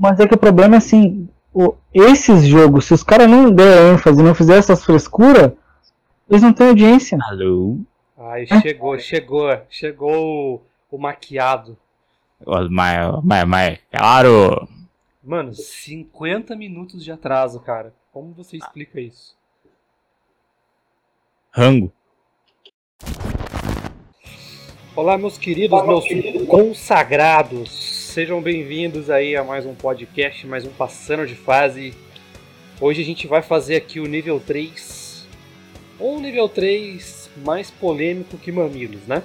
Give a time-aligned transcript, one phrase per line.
[0.00, 3.92] Mas é que o problema é assim, o, esses jogos, se os caras não der
[3.92, 5.52] ênfase, não fizer essas frescuras,
[6.26, 7.18] eles não têm audiência.
[7.20, 7.76] Alô?
[8.16, 11.76] Ai, chegou, chegou, chegou o, o maquiado.
[12.70, 14.66] Mas, mas, mas, claro.
[15.22, 17.92] Mano, 50 minutos de atraso, cara.
[18.10, 19.36] Como você explica isso?
[21.50, 21.92] Rango.
[24.96, 26.06] Olá, meus queridos, meus
[26.48, 27.99] consagrados.
[28.10, 31.94] Sejam bem-vindos aí a mais um podcast, mais um Passando de Fase.
[32.80, 35.28] Hoje a gente vai fazer aqui o nível 3.
[35.96, 39.22] Ou um nível 3 mais polêmico que mamilos, né?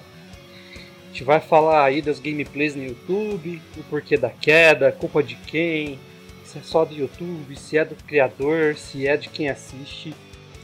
[1.04, 5.34] A gente vai falar aí das gameplays no YouTube, o porquê da queda, culpa de
[5.34, 6.00] quem,
[6.44, 10.14] se é só do YouTube, se é do criador, se é de quem assiste.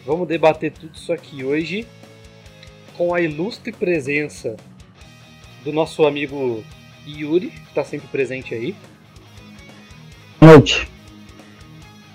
[0.06, 1.88] Vamos debater tudo isso aqui hoje
[2.96, 4.56] com a ilustre presença
[5.64, 6.64] do nosso amigo
[7.08, 8.76] Yuri, que está sempre presente aí.
[10.40, 10.88] Noite.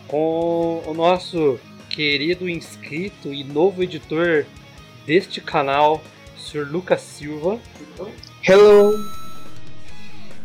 [0.09, 4.45] Com o nosso querido inscrito e novo editor
[5.06, 6.02] deste canal,
[6.37, 6.68] Sr.
[6.70, 7.59] Lucas Silva.
[8.46, 8.93] Hello.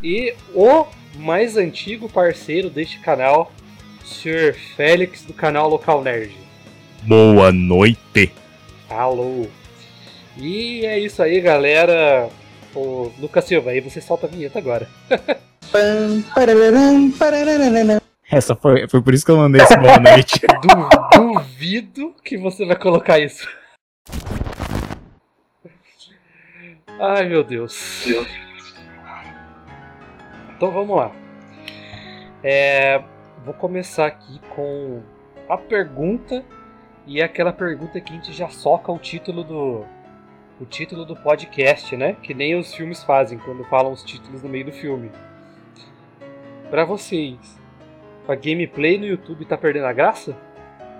[0.03, 3.51] E o mais antigo parceiro deste canal,
[4.03, 4.53] Sr.
[4.75, 6.35] Félix, do canal Local Nerd.
[7.03, 8.31] Boa noite.
[8.89, 9.47] Alô.
[10.37, 12.29] E é isso aí, galera.
[12.75, 14.87] O Lucas Silva, aí você solta a vinheta agora.
[18.29, 20.39] Essa foi, foi por isso que eu mandei esse boa noite.
[20.61, 23.47] Du- duvido que você vai colocar isso.
[26.99, 28.05] Ai meu Deus.
[30.55, 31.11] Então vamos lá.
[32.43, 33.01] É,
[33.45, 35.01] vou começar aqui com
[35.49, 36.43] a pergunta
[37.07, 39.85] e é aquela pergunta que a gente já soca o título do
[40.61, 42.15] o título do podcast, né?
[42.21, 45.09] Que nem os filmes fazem quando falam os títulos no meio do filme.
[46.69, 47.37] Pra vocês,
[48.27, 50.37] a gameplay no YouTube tá perdendo a graça?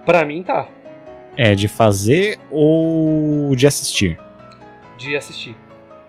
[0.06, 0.68] Pra mim tá,
[1.38, 4.20] É de fazer ou de assistir?
[4.98, 5.56] de assistir.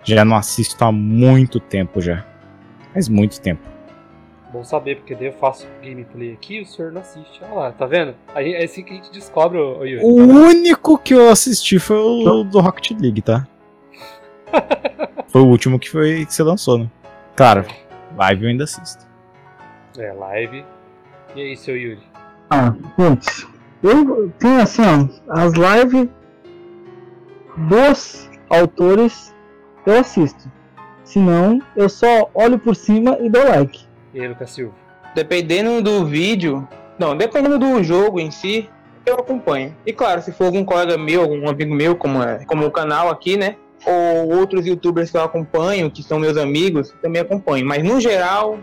[0.05, 2.27] Já não assisto há muito tempo já.
[2.93, 3.63] Faz muito tempo.
[4.53, 7.41] Bom saber, porque daí eu faço gameplay aqui e o senhor não assiste.
[7.43, 8.15] Olha lá, tá vendo?
[8.35, 10.05] Aí É assim que a gente descobre, ô, ô Yuri.
[10.05, 13.47] O único que eu assisti foi o do Rocket League, tá?
[15.29, 16.91] Foi o último que foi que você lançou, né?
[17.35, 17.65] Claro,
[18.15, 19.07] live eu ainda assisto.
[19.97, 20.65] É, live.
[21.35, 22.03] E aí, seu Yuri?
[22.51, 23.49] Ah, putz.
[23.83, 26.09] Eu tenho assim, ó, as lives
[27.57, 29.35] dos autores
[29.87, 30.51] eu assisto.
[31.05, 33.87] Se não, eu só olho por cima e dou like.
[34.15, 34.75] E aí, Lucas Silva?
[35.15, 36.67] Dependendo do vídeo,
[36.99, 38.69] não, dependendo do jogo em si,
[39.05, 39.75] eu acompanho.
[39.85, 43.11] E claro, se for algum colega meu, algum amigo meu, como, é, como o canal
[43.11, 43.57] aqui, né?
[43.85, 47.67] Ou outros youtubers que eu acompanho, que são meus amigos, também acompanho.
[47.67, 48.59] Mas no geral,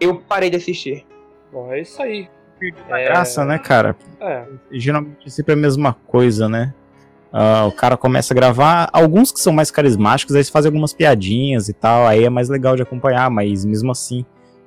[0.00, 1.06] eu parei de assistir.
[1.52, 2.28] Bom, é isso aí.
[2.90, 3.94] A É, graça, né, cara?
[4.20, 6.72] É, Geralmente sempre é a mesma coisa, né?
[7.32, 10.92] Ah, o cara começa a gravar, alguns que são mais carismáticos, aí eles fazem algumas
[10.92, 14.24] piadinhas e tal, aí é mais legal de acompanhar, mas mesmo assim,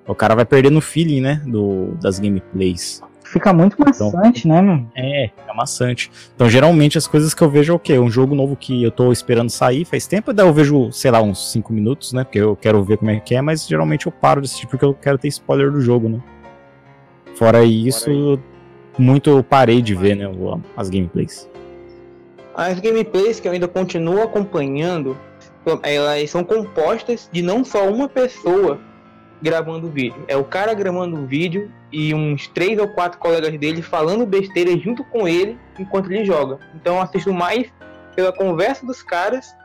[0.08, 3.02] o cara vai perdendo o feeling, né, do, das gameplays.
[3.24, 4.90] Fica muito maçante, né, mano?
[4.96, 6.10] É, é maçante.
[6.34, 8.00] Então, geralmente, as coisas que eu vejo é o quê?
[8.00, 11.22] Um jogo novo que eu tô esperando sair faz tempo, daí eu vejo, sei lá,
[11.22, 12.24] uns 5 minutos, né?
[12.24, 14.86] Porque eu quero ver como é que é, mas geralmente eu paro de assistir porque
[14.86, 16.22] eu quero ter spoiler do jogo, né?
[17.36, 18.40] Fora isso,
[18.98, 20.26] muito eu parei de ver, né?
[20.76, 21.50] As gameplays.
[22.56, 25.18] As gameplays que eu ainda continuo acompanhando,
[25.84, 28.80] elas são compostas de não só uma pessoa
[29.42, 30.24] gravando o vídeo.
[30.28, 34.76] É o cara gravando o vídeo e uns três ou quatro colegas dele falando besteira
[34.78, 36.60] junto com ele enquanto ele joga.
[36.76, 37.72] Então eu assisto mais
[38.16, 39.56] pela conversa dos caras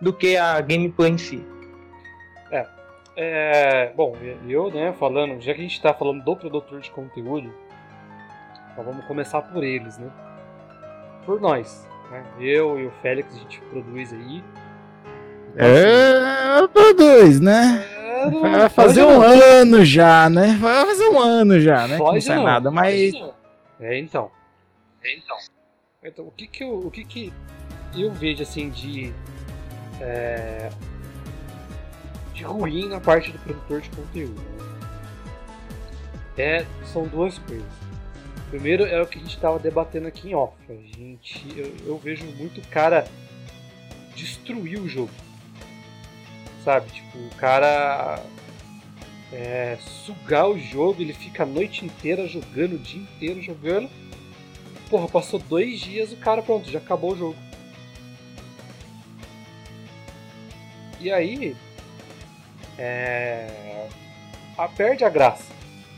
[0.00, 1.56] do que a gameplay em si.
[3.18, 4.14] É, bom,
[4.46, 7.50] eu, né, falando, já que a gente tá falando do produtor de conteúdo,
[8.70, 10.10] então vamos começar por eles, né?
[11.24, 12.22] Por nós, né?
[12.38, 14.44] Eu e o Félix, a gente produz aí.
[15.54, 17.82] Então, É, produz, né?
[18.30, 19.22] Não- Vai fazer um não.
[19.22, 20.56] ano já, né?
[20.60, 21.96] Vai fazer um ano já, né?
[21.96, 23.12] que não sai não, nada, mas.
[23.80, 24.30] É, então.
[25.02, 25.36] É, então.
[26.02, 27.32] Então, o que que eu, o que que
[27.96, 29.12] eu vejo, assim, de...
[30.00, 30.70] é,
[32.32, 34.42] de ruim na parte do produtor de conteúdo?
[36.38, 37.66] É, são duas coisas.
[38.50, 40.54] Primeiro é o que a gente estava debatendo aqui em off.
[40.68, 43.06] A gente, eu, eu vejo muito cara
[44.14, 45.10] destruir o jogo.
[46.66, 46.90] Sabe?
[46.90, 48.20] Tipo, o cara
[49.32, 53.88] é, sugar o jogo, ele fica a noite inteira jogando, o dia inteiro jogando.
[54.90, 57.36] Porra, passou dois dias, o cara pronto, já acabou o jogo.
[60.98, 61.56] E aí,
[62.76, 63.88] é,
[64.58, 65.44] a, perde a graça,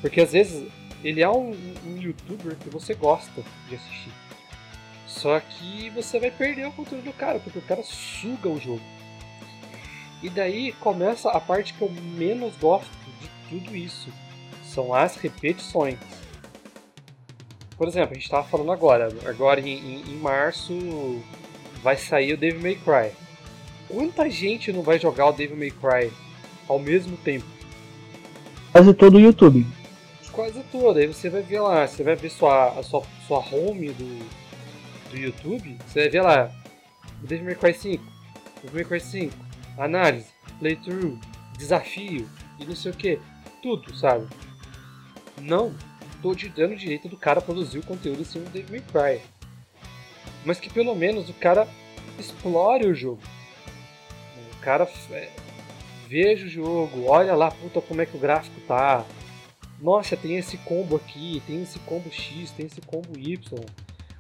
[0.03, 0.71] Porque às vezes
[1.03, 1.57] ele é um,
[1.87, 4.13] um youtuber que você gosta de assistir.
[5.07, 8.98] Só que você vai perder o conteúdo do cara, porque o cara suga o jogo.
[10.23, 14.09] E daí começa a parte que eu menos gosto de tudo isso.
[14.65, 15.99] São as repetições.
[17.77, 21.23] Por exemplo, a gente estava falando agora, agora em, em, em, março
[21.83, 23.13] vai sair o Devil May Cry.
[23.87, 26.13] Quanta gente não vai jogar o Devil May Cry
[26.69, 27.47] ao mesmo tempo?
[28.73, 29.65] Quase todo o YouTube.
[30.33, 30.99] Quase todo.
[30.99, 34.29] Aí você vai ver lá, você vai ver sua, a sua, sua home do,
[35.11, 36.51] do YouTube, você vai ver lá,
[37.23, 38.05] Devil May Cry 5,
[38.63, 39.48] Devil May Cry 5,
[39.79, 40.27] análise,
[40.59, 41.19] playthrough,
[41.57, 42.29] desafio
[42.59, 43.19] e não sei o que,
[43.63, 44.27] tudo, sabe?
[45.41, 45.75] Não,
[46.21, 49.21] tô te dando direito do cara produzir o conteúdo em cima do Devil Cry.
[50.45, 51.69] Mas que pelo menos o cara
[52.19, 53.23] explore o jogo.
[54.53, 55.31] O cara é,
[56.09, 59.05] veja o jogo, olha lá, puta, como é que o gráfico tá.
[59.81, 63.39] Nossa, tem esse combo aqui, tem esse combo X, tem esse combo Y.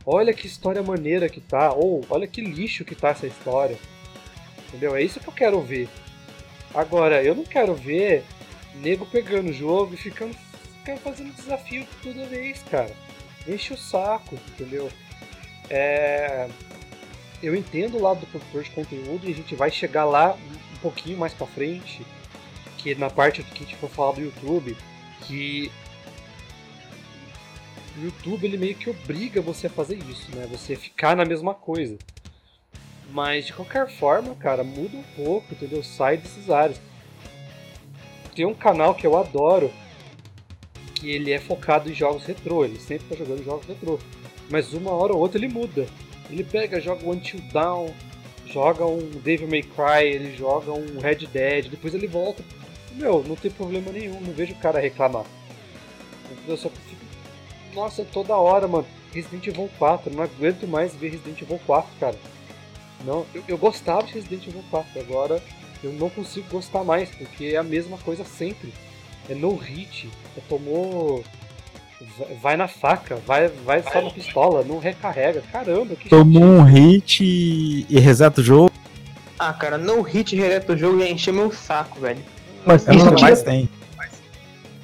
[0.06, 3.76] Olha que história maneira que tá, ou olha que lixo que tá essa história.
[4.68, 4.94] Entendeu?
[4.94, 5.88] É isso que eu quero ver.
[6.74, 8.24] Agora, eu não quero ver
[8.76, 10.36] nego pegando o jogo e ficando
[10.78, 12.94] ficar fazendo desafio toda vez, cara.
[13.46, 14.90] Enche o saco, entendeu?
[15.70, 16.48] É...
[17.42, 20.78] Eu entendo o lado do produtor de conteúdo e a gente vai chegar lá um
[20.78, 22.04] pouquinho mais pra frente,
[22.76, 24.76] que na parte que a gente for falar do YouTube,
[25.22, 25.70] que
[27.96, 30.46] o YouTube ele meio que obriga você a fazer isso, né?
[30.50, 31.96] Você ficar na mesma coisa.
[33.08, 35.82] Mas de qualquer forma, cara, muda um pouco, entendeu?
[35.82, 36.80] Sai desses áreas.
[38.34, 39.72] Tem um canal que eu adoro,
[40.94, 43.98] que ele é focado em jogos retrô, ele sempre tá jogando jogos retrô.
[44.50, 45.86] Mas uma hora ou outra ele muda.
[46.30, 47.94] Ele pega, joga um Until Down,
[48.46, 52.44] joga um Devil May Cry, ele joga um Red Dead, depois ele volta.
[52.92, 55.24] Meu, não tem problema nenhum, não vejo o cara reclamar.
[56.46, 57.02] Eu só fico.
[57.74, 58.86] Nossa, toda hora, mano.
[59.12, 62.16] Resident Evil 4, não aguento mais ver Resident Evil 4, cara.
[63.04, 65.42] Não, eu, eu gostava de Resident Evil 4, agora
[65.82, 68.72] eu não consigo gostar mais, porque é a mesma coisa sempre
[69.28, 71.22] é no hit, é tomou.
[72.40, 75.42] Vai na faca, vai, vai só na pistola, não recarrega.
[75.52, 78.72] Caramba, que Tomou um hit e, e reseta o jogo.
[79.36, 82.22] Ah, cara, no hit reseta o jogo e encher meu saco, velho.
[82.64, 83.68] Mas é isso que mais tem.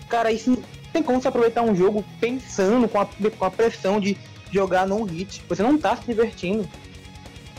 [0.08, 0.60] Cara, isso
[0.92, 4.16] tem como você aproveitar um jogo pensando com a, com a pressão de
[4.52, 5.42] jogar no hit.
[5.48, 6.68] Você não tá se divertindo.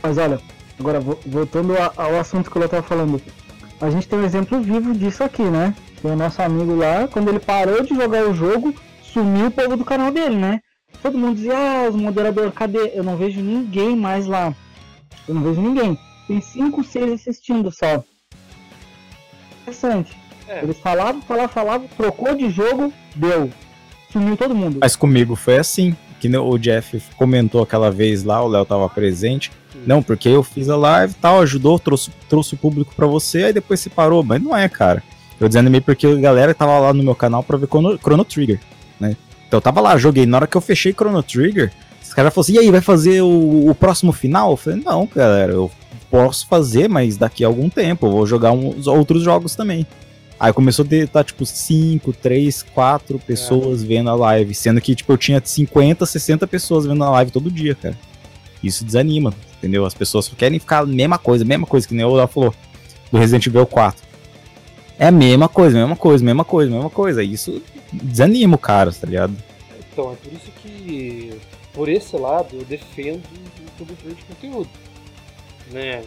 [0.02, 0.40] Mas olha,
[0.80, 3.22] agora voltando ao assunto que eu tava falando.
[3.82, 5.76] A gente tem um exemplo vivo disso aqui, né?
[6.02, 9.76] Tem o nosso amigo lá, quando ele parou de jogar o jogo, sumiu o povo
[9.76, 10.60] do canal dele, né?
[11.02, 12.92] Todo mundo dizia, ah, os moderadores, cadê?
[12.94, 14.54] Eu não vejo ninguém mais lá.
[15.28, 15.98] Eu não vejo ninguém.
[16.28, 18.04] Tem 5, 6 assistindo só.
[19.62, 20.18] Interessante.
[20.48, 20.64] É.
[20.64, 23.52] Eles falavam, falavam, falavam, trocou de jogo, deu.
[24.12, 24.80] Sumiu todo mundo.
[24.82, 25.96] Mas comigo foi assim.
[26.20, 29.52] Que o Jeff comentou aquela vez lá, o Léo tava presente.
[29.86, 33.45] Não, porque eu fiz a live e tal, ajudou, trouxe, trouxe o público para você,
[33.45, 34.24] aí depois se parou.
[34.24, 35.04] Mas não é, cara.
[35.39, 38.60] Eu desanimei porque a galera tava lá no meu canal pra ver Chrono, Chrono Trigger,
[39.00, 39.18] né?
[39.48, 40.25] Então eu tava lá, joguei.
[40.25, 43.22] Na hora que eu fechei Chrono Trigger, os caras falaram assim: e aí, vai fazer
[43.22, 44.51] o, o, próximo final?
[44.51, 45.69] Eu falei: não, galera, eu
[46.10, 49.86] posso fazer, mas daqui a algum tempo eu vou jogar uns outros jogos também.
[50.39, 53.86] Aí começou a ter, tá, tipo, 5, 3, 4 pessoas é.
[53.86, 57.50] vendo a live, sendo que, tipo, eu tinha 50, 60 pessoas vendo a live todo
[57.50, 57.98] dia, cara.
[58.62, 59.34] Isso desanima,
[59.65, 59.86] entendeu?
[59.86, 62.53] As pessoas querem ficar a mesma coisa, mesma coisa, que nem o Léo falou,
[63.12, 64.05] do Resident Evil 4.
[65.00, 67.24] É a mesma coisa, mesma coisa, mesma coisa, mesma coisa.
[67.24, 69.36] Isso desanima o cara, tá ligado?
[69.91, 71.34] Então, é por isso que,
[71.74, 74.69] por esse lado, eu defendo o produtor de conteúdo.
[75.72, 76.01] Né?
[76.01, 76.03] É,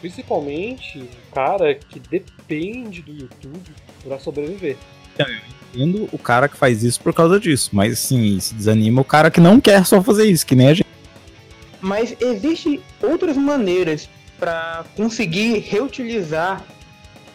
[0.00, 3.72] principalmente o cara que depende do YouTube
[4.04, 4.76] para sobreviver.
[5.14, 5.38] Então, eu
[5.74, 9.30] entendo o cara que faz isso por causa disso, mas assim, isso desanima o cara
[9.30, 10.87] que não quer só fazer isso, que nem a gente.
[11.80, 14.08] Mas existem outras maneiras
[14.38, 16.64] para conseguir reutilizar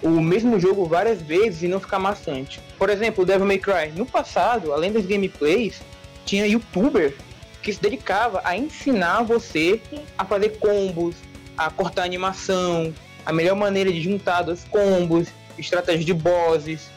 [0.01, 2.59] o mesmo jogo várias vezes e não ficar maçante.
[2.77, 3.91] Por exemplo, o Devil May Cry.
[3.95, 5.81] No passado, além das gameplays,
[6.25, 7.15] tinha youtuber
[7.61, 9.81] que se dedicava a ensinar você
[10.17, 11.15] a fazer combos,
[11.57, 12.93] a cortar animação,
[13.25, 16.89] a melhor maneira de juntar dois combos, estratégias de bosses.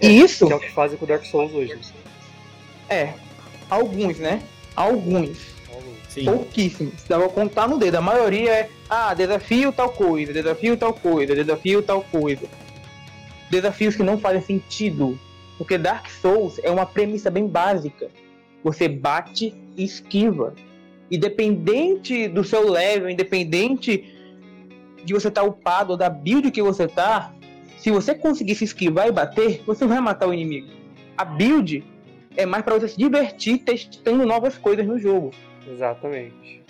[0.00, 0.46] É, isso.
[0.46, 1.76] Que é o que fazem com o Dark Souls hoje.
[2.88, 3.14] É,
[3.68, 4.42] alguns, né?
[4.76, 5.53] Alguns.
[6.14, 6.26] Sim.
[6.26, 7.02] Pouquíssimos.
[7.08, 7.96] Dá pra contar no dedo.
[7.96, 12.46] A maioria é, ah, desafio tal coisa, desafio tal coisa, desafio tal coisa.
[13.50, 15.18] Desafios que não fazem sentido.
[15.58, 18.08] Porque Dark Souls é uma premissa bem básica.
[18.62, 20.54] Você bate e esquiva.
[21.10, 24.04] Independente do seu level, independente
[25.04, 27.32] de você estar tá upado ou da build que você tá,
[27.76, 30.68] Se você conseguir se esquivar e bater, você vai matar o inimigo.
[31.16, 31.84] A build
[32.36, 35.32] é mais para você se divertir testando novas coisas no jogo.
[35.66, 36.62] Exatamente.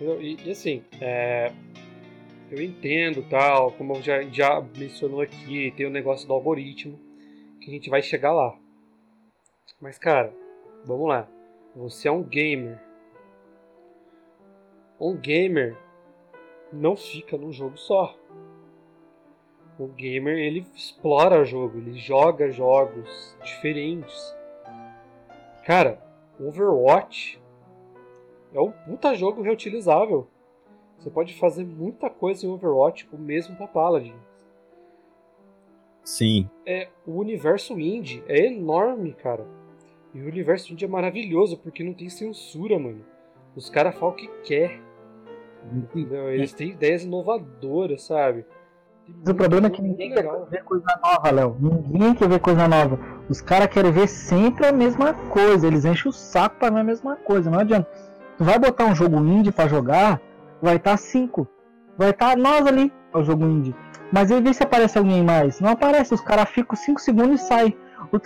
[0.00, 1.52] E, e assim, é,
[2.50, 6.98] eu entendo tal, como já, já mencionou aqui, tem o negócio do algoritmo,
[7.60, 8.56] que a gente vai chegar lá.
[9.80, 10.32] Mas cara,
[10.84, 11.28] vamos lá.
[11.76, 12.80] Você é um gamer.
[14.98, 15.76] Um gamer
[16.72, 18.16] não fica num jogo só.
[19.78, 24.36] O gamer ele explora jogo, ele joga jogos diferentes.
[25.64, 26.02] Cara,
[26.38, 27.40] Overwatch
[28.52, 30.28] é um puta jogo reutilizável.
[30.98, 34.14] Você pode fazer muita coisa em Overwatch, o mesmo pra Paladin.
[36.04, 36.48] Sim.
[36.66, 39.46] É, o universo indie é enorme, cara.
[40.12, 43.04] E o universo indie é maravilhoso porque não tem censura, mano.
[43.54, 44.80] Os caras falam o que quer.
[45.72, 46.30] Entendeu?
[46.30, 48.44] Eles têm ideias inovadoras, sabe?
[49.06, 51.56] Mas o problema é que ninguém quer ver coisa nova, Léo.
[51.88, 52.98] Ninguém quer ver coisa nova.
[53.28, 55.66] Os caras querem ver sempre a mesma coisa.
[55.66, 57.50] Eles enchem o saco pra ver a mesma coisa.
[57.50, 57.88] Não adianta.
[58.40, 60.18] Tu vai botar um jogo indie pra jogar,
[60.62, 61.46] vai estar tá 5.
[61.98, 63.76] Vai estar tá nós ali, é o jogo indie.
[64.10, 65.60] Mas aí vê se aparece alguém mais.
[65.60, 67.76] Não aparece, os caras ficam 5 segundos e saem.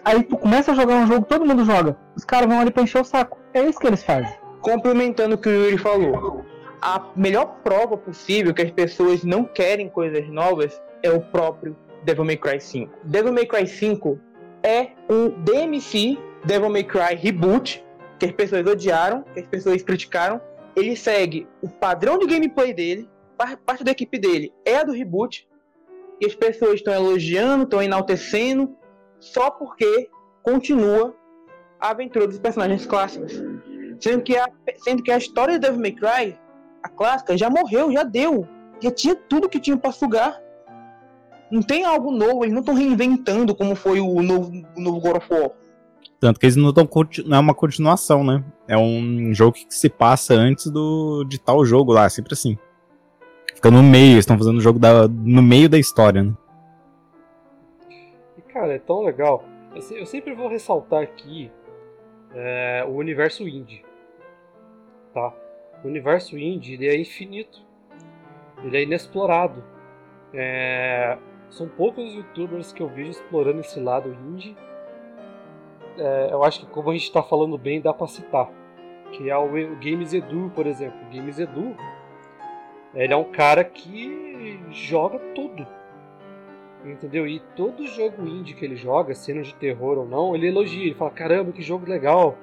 [0.05, 1.97] Aí tu começa a jogar um jogo, todo mundo joga.
[2.15, 3.41] Os caras vão ali pra encher o saco.
[3.53, 4.33] É isso que eles fazem.
[4.61, 6.45] Complementando o que o Yuri falou
[6.81, 12.25] a melhor prova possível que as pessoas não querem coisas novas é o próprio Devil
[12.25, 12.95] May Cry 5.
[13.05, 14.21] Devil May Cry 5
[14.63, 17.84] é um DMC Devil May Cry Reboot
[18.25, 20.41] que as pessoas odiaram, que as pessoas criticaram.
[20.75, 23.09] Ele segue o padrão de gameplay dele,
[23.65, 25.49] parte da equipe dele é a do reboot,
[26.21, 28.77] e as pessoas estão elogiando, estão enaltecendo,
[29.21, 30.09] só porque
[30.43, 31.15] continua
[31.81, 33.33] a aventura dos personagens clássicos.
[34.01, 36.39] Sendo que a, sendo que a história de Devil May Cry
[36.83, 38.47] a clássica já morreu, já deu.
[38.81, 40.41] Já tinha tudo que tinha para sugar.
[41.51, 45.17] Não tem algo novo, eles não estão reinventando como foi o novo, o novo God
[45.17, 45.51] of War.
[46.21, 46.89] Tanto que eles não estão.
[47.27, 48.45] Não é uma continuação, né?
[48.67, 52.59] É um jogo que se passa antes do de tal jogo lá, sempre assim.
[53.55, 56.33] Fica no meio, estão fazendo o jogo da, no meio da história, né?
[58.39, 59.45] E cara, é tão legal.
[59.75, 61.51] Eu sempre vou ressaltar aqui
[62.35, 63.85] é, o universo indie.
[65.13, 65.33] Tá?
[65.85, 67.63] o universo indie ele é infinito,
[68.63, 69.63] ele é inexplorado.
[70.33, 71.19] É...
[71.51, 74.57] São poucos youtubers que eu vejo explorando esse lado indie.
[75.99, 78.51] É, eu acho que como a gente está falando bem, dá para citar.
[79.13, 80.99] Que é o, Games Edu, por exemplo.
[81.09, 81.77] O Games Edu,
[82.95, 85.67] ele é um cara que joga tudo.
[86.85, 87.27] Entendeu?
[87.27, 90.85] E todo jogo indie que ele joga, sendo de terror ou não, ele elogia.
[90.85, 92.37] Ele fala: caramba, que jogo legal.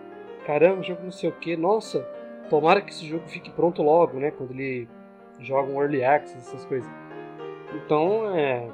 [0.46, 1.56] Caramba, jogo não sei o que.
[1.56, 2.08] Nossa,
[2.52, 4.30] Tomara que esse jogo fique pronto logo, né?
[4.30, 4.86] Quando ele
[5.40, 6.92] joga um early access, essas coisas.
[7.74, 8.68] Então é,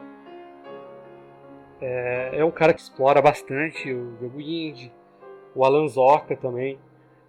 [1.81, 2.39] é.
[2.39, 4.91] É um cara que explora bastante o jogo indie.
[5.55, 6.79] O Alan Zorka também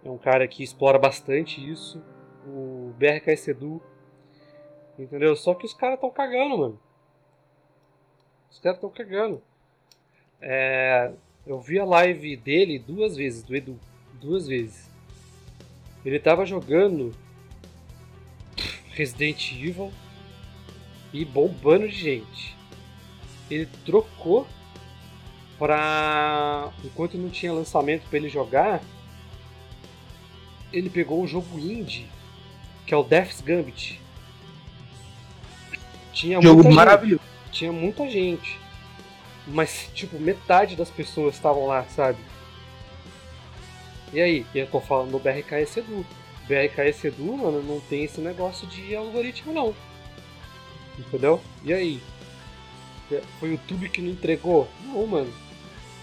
[0.03, 2.03] é um cara que explora bastante isso.
[2.47, 3.81] O BRK Sedu.
[4.97, 5.35] Entendeu?
[5.35, 6.79] Só que os caras estão cagando, mano.
[8.49, 9.41] Os caras estão cagando.
[10.41, 11.11] É,
[11.45, 13.79] eu vi a live dele duas vezes, do Edu.
[14.19, 14.89] Duas vezes.
[16.03, 17.11] Ele tava jogando
[18.91, 19.91] Resident Evil
[21.13, 22.58] e bombando de gente.
[23.49, 24.47] Ele trocou
[25.57, 28.81] para enquanto não tinha lançamento para ele jogar,
[30.71, 32.07] ele pegou o jogo indie,
[32.85, 33.99] que é o Death's Gambit.
[36.13, 37.21] Tinha jogo muita maravilhoso.
[37.45, 38.59] Gente, tinha muita gente.
[39.47, 42.19] Mas tipo, metade das pessoas estavam lá, sabe?
[44.13, 44.45] E aí?
[44.53, 46.05] Eu tô falando do BRKS Edu.
[46.47, 49.75] BRKS Edu, mano, não tem esse negócio de algoritmo, não.
[50.97, 51.41] Entendeu?
[51.63, 52.01] E aí?
[53.39, 54.69] Foi o YouTube que não entregou?
[54.85, 55.33] Não, mano.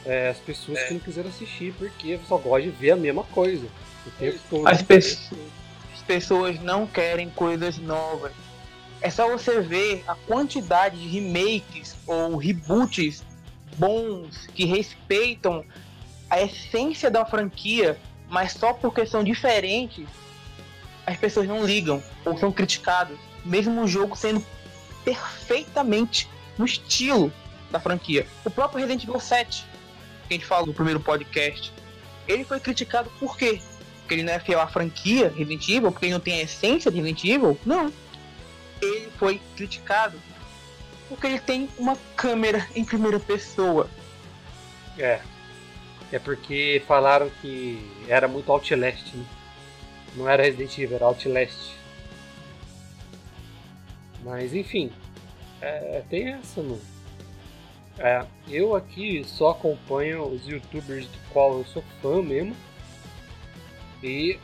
[0.05, 0.87] É, as pessoas é.
[0.87, 3.67] que não quiseram assistir porque só gostam de ver a mesma coisa.
[4.07, 4.69] O tempo todo.
[4.69, 8.33] As, pe as pessoas não querem coisas novas.
[9.01, 13.23] É só você ver a quantidade de remakes ou reboots
[13.77, 15.65] bons que respeitam
[16.31, 17.99] a essência da franquia,
[18.29, 20.07] mas só porque são diferentes,
[21.07, 24.45] as pessoas não ligam ou são criticadas, mesmo o jogo sendo
[25.05, 27.33] perfeitamente no estilo
[27.71, 28.27] da franquia.
[28.45, 29.65] O próprio Resident Evil 7,
[30.29, 31.73] que a gente falou no primeiro podcast,
[32.27, 33.61] ele foi criticado por quê?
[34.01, 36.91] Porque ele não é fiel à franquia Resident Evil, porque ele não tem a essência
[36.91, 37.59] de Resident Evil?
[37.65, 37.93] Não.
[38.81, 40.21] Ele foi criticado
[41.09, 43.89] porque ele tem uma câmera em primeira pessoa.
[44.99, 45.21] É,
[46.13, 49.25] é porque falaram que era muito Outlast, né?
[50.15, 51.75] Não era Resident Evil, era Outlast.
[54.25, 54.91] Mas enfim,
[55.67, 56.81] é, tem essa, mano.
[57.99, 62.55] É, eu aqui só acompanho os youtubers do qual eu sou fã mesmo.
[64.03, 64.39] E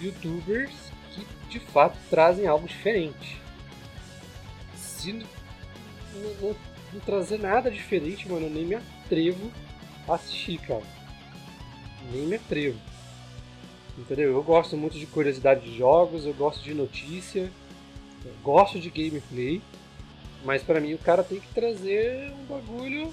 [0.00, 0.72] youtubers
[1.12, 3.40] que de fato trazem algo diferente.
[4.76, 5.26] Se não,
[6.40, 6.56] não,
[6.94, 9.50] não trazer nada diferente, mano, eu nem me atrevo
[10.08, 10.82] a assistir, cara.
[12.10, 12.78] Nem me atrevo.
[13.98, 14.32] Entendeu?
[14.32, 17.50] Eu gosto muito de curiosidade de jogos, eu gosto de notícia,
[18.24, 19.62] eu gosto de gameplay,
[20.44, 23.12] mas para mim o cara tem que trazer um bagulho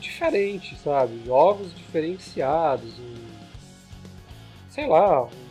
[0.00, 1.22] diferente, sabe?
[1.24, 3.14] Jogos diferenciados, um...
[4.70, 5.24] sei lá.
[5.24, 5.50] Um...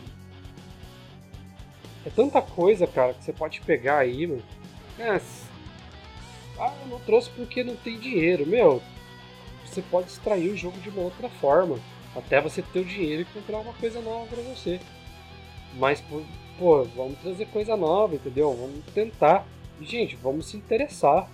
[2.06, 4.44] É tanta coisa, cara, que você pode pegar aí, mano.
[4.98, 5.22] É...
[6.60, 8.46] Ah, eu não trouxe porque não tem dinheiro.
[8.46, 8.82] Meu,
[9.66, 11.80] você pode extrair o jogo de uma outra forma.
[12.16, 14.80] Até você ter o dinheiro e comprar uma coisa nova para você.
[15.76, 16.02] Mas,
[16.58, 18.52] pô, vamos trazer coisa nova, entendeu?
[18.54, 19.46] Vamos tentar.
[19.80, 21.30] E, gente, vamos se interessar.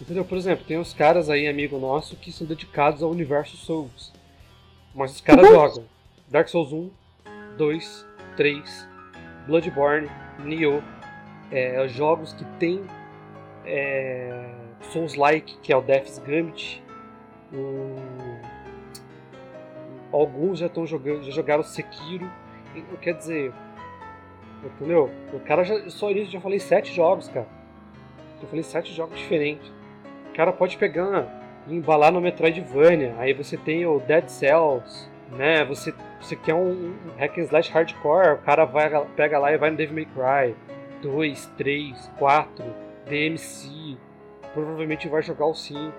[0.00, 0.24] Entendeu?
[0.24, 4.12] Por exemplo, tem uns caras aí, amigo nosso, que são dedicados ao universo Souls.
[4.94, 5.84] Mas os caras jogam
[6.28, 6.90] Dark Souls 1,
[7.56, 8.06] 2,
[8.36, 8.88] 3,
[9.46, 10.82] Bloodborne, Nioh,
[11.50, 12.82] é, jogos que tem
[13.64, 14.50] é,
[14.90, 16.82] Souls-like, que é o Death's Gambit.
[20.10, 22.30] Alguns já estão jogando, já jogaram Sekiro.
[23.00, 23.52] Quer dizer,
[24.64, 25.10] entendeu?
[25.32, 27.46] O cara já, só isso já falei sete jogos, cara.
[28.40, 29.72] Já falei sete jogos diferentes.
[30.30, 33.14] O cara pode pegar e embalar no Metroidvania.
[33.18, 35.64] Aí você tem o Dead Cells, né?
[35.64, 39.58] Você, você quer um, um hack and slash hardcore, o cara vai, pega lá e
[39.58, 40.56] vai no Devil May Cry
[41.02, 42.64] 2, 3, 4,
[43.08, 43.96] DMC.
[44.54, 45.92] Provavelmente vai jogar o 5.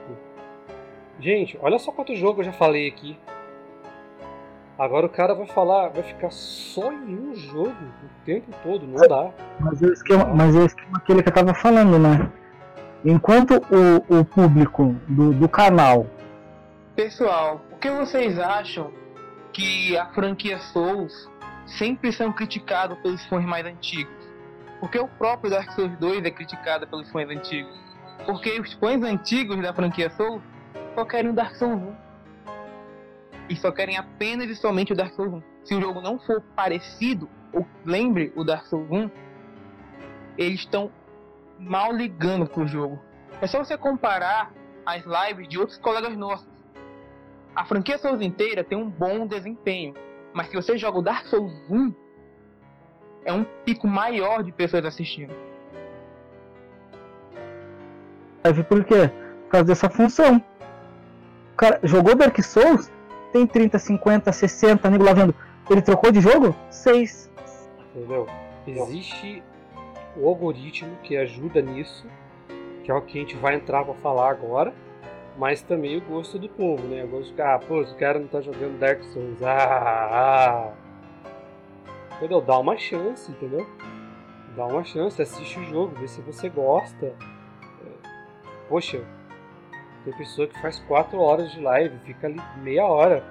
[1.19, 3.17] Gente, olha só quanto jogo eu já falei aqui.
[4.77, 9.07] Agora o cara vai falar, vai ficar só em um jogo o tempo todo, não
[9.07, 9.31] dá.
[9.59, 12.31] Mas é o esquema, mas é o esquema aquele que eu tava falando, né?
[13.05, 16.07] Enquanto o, o público do, do canal.
[16.95, 18.91] Pessoal, o que vocês acham
[19.51, 21.29] que a franquia Souls
[21.67, 24.11] sempre são criticados pelos fãs mais antigos?
[24.79, 27.77] Porque o próprio Dark Souls 2 é criticado pelos fãs antigos.
[28.25, 30.41] Porque os fãs antigos da franquia Souls
[30.95, 32.12] só querem o Dark Souls 1
[33.49, 35.43] e só querem apenas e somente o Dark Souls 1.
[35.63, 39.09] Se o jogo não for parecido ou lembre o Dark Souls 1,
[40.37, 40.91] eles estão
[41.59, 42.99] mal ligando pro jogo.
[43.41, 44.51] É só você comparar
[44.85, 46.47] as lives de outros colegas nossos.
[47.55, 49.93] A franquia Souls inteira tem um bom desempenho,
[50.33, 51.93] mas se você joga o Dark Souls 1,
[53.25, 55.33] é um pico maior de pessoas assistindo.
[58.67, 59.09] Por quê?
[59.43, 60.43] Por causa dessa função.
[61.53, 62.91] O cara jogou Dark Souls,
[63.33, 65.35] tem 30, 50, 60 nego lá vendo.
[65.69, 66.55] Ele trocou de jogo?
[66.69, 67.31] 6.
[67.95, 68.27] Entendeu?
[68.67, 69.43] Existe
[70.15, 72.05] o algoritmo que ajuda nisso,
[72.83, 74.73] que é o que a gente vai entrar para falar agora,
[75.37, 77.03] mas também o gosto do povo, né?
[77.03, 80.73] O gosto de, ah, pô, o cara não tá jogando Dark Souls, ah, ah.
[82.17, 82.39] Entendeu?
[82.39, 83.67] Dá uma chance, entendeu?
[84.55, 87.13] Dá uma chance, assiste o jogo, vê se você gosta.
[88.69, 89.03] Poxa,
[90.03, 93.23] tem pessoa que faz 4 horas de live, fica ali meia hora.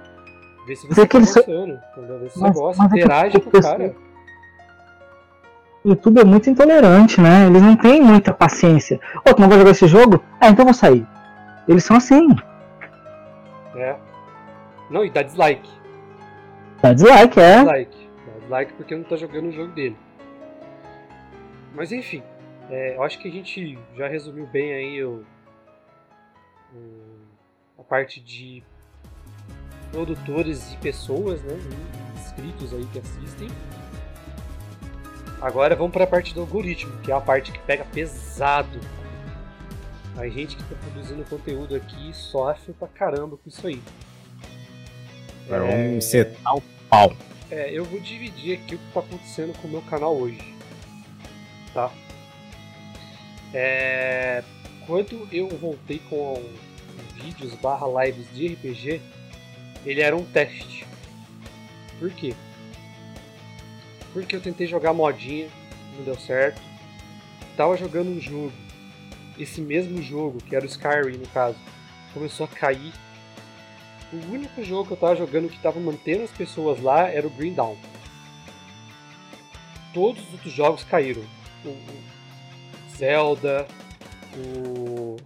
[0.66, 2.18] Vê se você tá gostando, entendeu?
[2.20, 3.94] Vê se você gosta, interage com o cara.
[5.85, 7.46] O YouTube é muito intolerante, né?
[7.46, 9.00] Eles não têm muita paciência.
[9.16, 10.22] Ô, oh, tu não vai jogar esse jogo?
[10.40, 11.04] Ah, então vou sair.
[11.66, 12.28] Eles são assim.
[13.74, 13.96] É.
[14.88, 15.68] Não, e dá dislike.
[16.80, 17.56] Dá dislike, é.
[17.56, 18.08] Dá dislike.
[18.26, 19.96] Dá dislike porque não tá jogando o jogo dele.
[21.74, 22.22] Mas enfim,
[22.70, 25.24] é, eu acho que a gente já resumiu bem aí o,
[27.78, 28.62] a parte de
[29.90, 31.56] produtores e pessoas, né,
[32.16, 33.48] inscritos aí que assistem.
[35.40, 38.78] Agora vamos para a parte do algoritmo, que é a parte que pega pesado.
[40.16, 43.82] A gente que está produzindo conteúdo aqui sofre pra caramba com isso aí.
[45.46, 45.88] Agora é...
[45.88, 47.12] vamos setar o pau.
[47.50, 50.54] É, eu vou dividir aqui o que está acontecendo com o meu canal hoje.
[51.74, 51.90] Tá?
[53.52, 54.42] É,
[54.87, 56.42] quando eu voltei com
[57.14, 59.01] vídeos barra lives de RPG,
[59.85, 60.87] ele era um teste.
[61.99, 62.35] Por quê?
[64.12, 65.49] Porque eu tentei jogar modinha,
[65.97, 66.61] não deu certo.
[67.57, 68.53] Tava jogando um jogo,
[69.38, 71.59] esse mesmo jogo, que era o Skyrim no caso,
[72.12, 72.92] começou a cair.
[74.12, 77.31] O único jogo que eu tava jogando que tava mantendo as pessoas lá era o
[77.31, 77.77] Green Dawn.
[79.95, 81.23] Todos os outros jogos caíram.
[81.64, 81.77] O
[82.97, 83.66] Zelda,
[84.37, 85.16] o,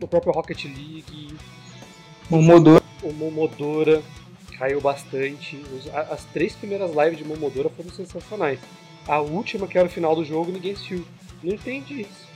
[0.00, 1.34] o próprio Rocket League,
[2.28, 2.82] Momodora.
[3.02, 4.02] o Momodora
[4.58, 5.62] caiu bastante.
[6.10, 8.58] As três primeiras lives de Momodora foram sensacionais.
[9.06, 11.04] A última, que era o final do jogo, ninguém assistiu.
[11.42, 12.28] Não entende isso.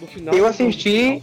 [0.00, 0.34] No final.
[0.34, 1.22] Eu assisti.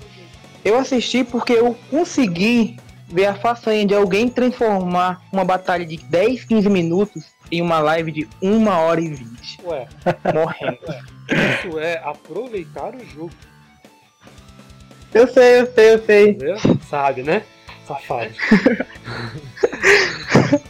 [0.63, 6.43] Eu assisti porque eu consegui ver a façanha de alguém transformar uma batalha de 10,
[6.43, 9.59] 15 minutos em uma live de 1 hora e 20.
[9.65, 9.87] Ué,
[10.33, 10.79] Morrendo.
[11.67, 13.31] isso é aproveitar o jogo,
[15.13, 16.29] Eu sei, eu sei, eu sei.
[16.29, 16.57] entendeu?
[16.89, 17.43] Sabe, né?
[17.87, 18.31] Safado.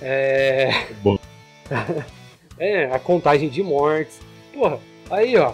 [0.01, 0.69] é.
[1.03, 1.17] Bom.
[2.61, 4.19] É, a contagem de mortes.
[4.53, 5.53] Porra, aí ó.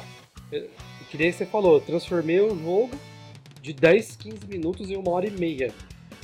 [0.51, 0.63] é,
[1.11, 2.89] Que nem você falou, transformei o jogo
[3.61, 5.71] de 10, 15 minutos em uma hora e meia.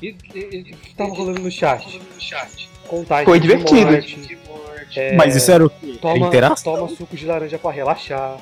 [0.01, 1.99] E e- e- o que tava rolando no chat?
[2.87, 3.91] Contagem Foi de divertido.
[4.47, 5.97] morte, é, Mas isso era o quê?
[6.01, 6.75] toma, Interação?
[6.75, 8.37] toma suco de laranja pra relaxar.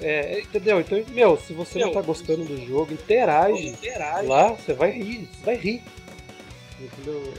[0.00, 0.78] É, entendeu?
[0.78, 3.76] Então, meu, se você não tá gostando do jogo, interage,
[4.24, 5.82] lá, você vai rir, você vai rir.
[6.80, 7.34] Entendeu?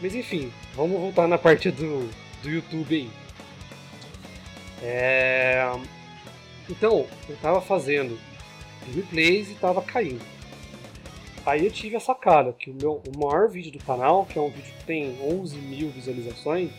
[0.00, 2.08] Mas enfim, vamos voltar na parte do,
[2.42, 3.10] do YouTube aí.
[4.82, 5.68] É,
[6.68, 8.18] Então, eu tava fazendo
[8.86, 10.20] gameplays e tava caindo.
[11.46, 14.42] Aí eu tive a sacada que o meu o maior vídeo do canal, que é
[14.42, 16.72] um vídeo que tem 11 mil visualizações,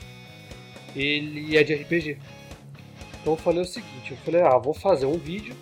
[0.94, 2.18] ele é de RPG.
[3.22, 5.56] Então eu falei o seguinte, eu falei, ah, vou fazer um vídeo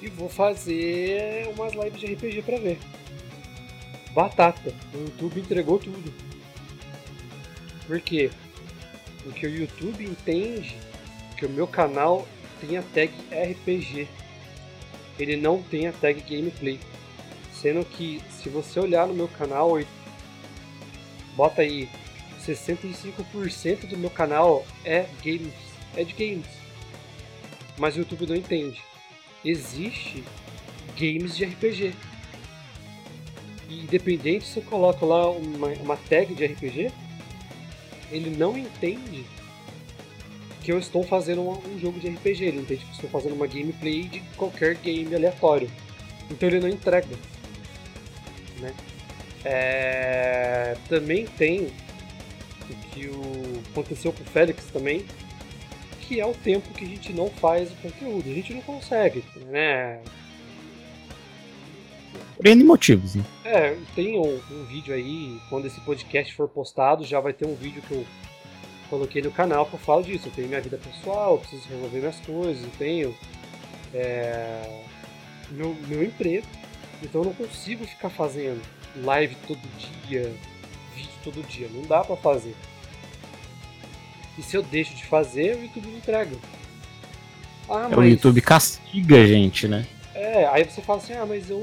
[0.00, 2.78] e vou fazer umas lives de RPG pra ver.
[4.14, 6.12] Batata, o YouTube entregou tudo.
[7.88, 8.30] Por quê?
[9.24, 10.76] Porque o YouTube entende
[11.36, 12.26] que o meu canal
[12.60, 14.08] tem a tag RPG.
[15.18, 16.78] Ele não tem a tag gameplay.
[17.60, 19.78] Sendo que se você olhar no meu canal,
[21.36, 21.90] bota aí
[22.40, 25.52] 65% do meu canal é games,
[25.94, 26.46] é de games.
[27.76, 28.80] Mas o YouTube não entende.
[29.44, 30.24] Existe
[30.98, 31.94] games de RPG.
[33.68, 36.90] E independente se eu coloco lá uma, uma tag de RPG,
[38.10, 39.26] ele não entende
[40.62, 42.42] que eu estou fazendo um, um jogo de RPG.
[42.42, 45.70] Ele entende que eu estou fazendo uma gameplay de qualquer game aleatório.
[46.30, 47.29] Então ele não entrega.
[48.60, 48.74] Né?
[49.44, 51.68] É, Também tem
[52.68, 53.62] o que o...
[53.70, 55.04] aconteceu com o Félix também,
[56.00, 58.28] que é o tempo que a gente não faz o conteúdo.
[58.28, 60.00] A gente não consegue, né?
[62.36, 63.24] Por N motivos, né?
[63.44, 67.54] É, tem um, um vídeo aí, quando esse podcast for postado, já vai ter um
[67.54, 68.06] vídeo que eu
[68.88, 70.28] coloquei no canal que eu falo disso.
[70.28, 73.14] Eu tenho minha vida pessoal, eu preciso resolver minhas coisas, eu tenho
[73.92, 74.82] é,
[75.50, 76.46] meu, meu emprego,
[77.02, 78.60] então eu não consigo ficar fazendo
[78.96, 79.60] live todo
[80.08, 80.32] dia,
[80.94, 82.54] vídeo todo dia, não dá pra fazer.
[84.38, 86.36] E se eu deixo de fazer, o YouTube me entrega.
[87.68, 89.86] Ah, É, O YouTube castiga a gente, né?
[90.14, 91.62] é, aí você fala assim, ah, mas eu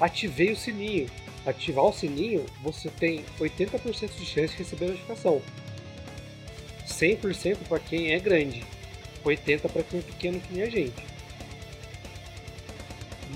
[0.00, 1.08] ativei o sininho.
[1.46, 5.42] Ativar o sininho, você tem 80% de chance de receber notificação.
[6.88, 8.64] 100% para quem é grande,
[9.24, 10.94] 80% para quem é pequeno que nem a gente.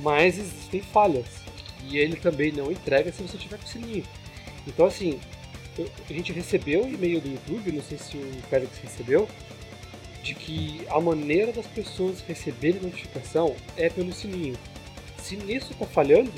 [0.00, 1.26] Mas existem falhas.
[1.84, 4.04] E ele também não entrega se você tiver com o sininho.
[4.66, 5.18] Então assim,
[6.08, 9.28] a gente recebeu um e-mail do YouTube, não sei se o Félix recebeu,
[10.22, 14.58] de que a maneira das pessoas receberem notificação é pelo sininho.
[15.18, 16.32] Se nisso tá falhando,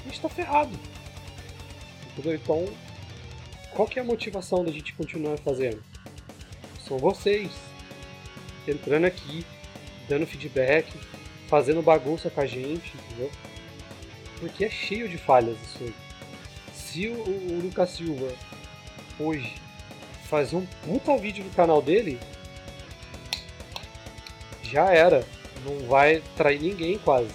[0.00, 0.78] a gente tá ferrado.
[2.12, 2.34] Entendeu?
[2.34, 2.66] Então,
[3.72, 5.82] qual que é a motivação da gente continuar fazendo?
[6.86, 7.50] São vocês
[8.68, 9.44] entrando aqui,
[10.08, 10.86] dando feedback,
[11.48, 13.30] fazendo bagunça com a gente, entendeu?
[14.38, 15.94] Porque é cheio de falhas isso aí.
[16.72, 18.32] Se o, o Lucas Silva
[19.18, 19.54] hoje
[20.28, 22.18] fazer um puta vídeo no canal dele,
[24.62, 25.24] já era.
[25.64, 27.30] Não vai trair ninguém quase.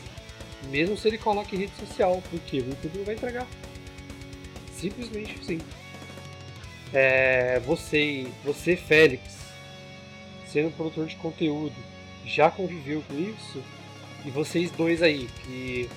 [0.69, 3.47] Mesmo se ele coloca em rede social, porque o YouTube não vai entregar.
[4.74, 5.60] Simplesmente assim.
[6.93, 9.24] É, você, você, Félix,
[10.45, 11.76] sendo produtor de conteúdo,
[12.26, 13.63] já conviveu com isso?
[14.25, 15.89] E vocês dois aí, que